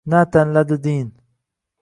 [0.09, 1.07] Na tanladi din